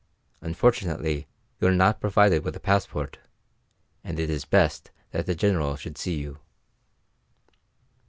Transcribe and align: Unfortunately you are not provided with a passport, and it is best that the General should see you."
Unfortunately 0.41 1.27
you 1.59 1.67
are 1.67 1.71
not 1.75 2.01
provided 2.01 2.43
with 2.43 2.55
a 2.55 2.59
passport, 2.59 3.19
and 4.03 4.19
it 4.19 4.31
is 4.31 4.45
best 4.45 4.89
that 5.11 5.27
the 5.27 5.35
General 5.35 5.75
should 5.75 5.95
see 5.95 6.15
you." 6.15 6.39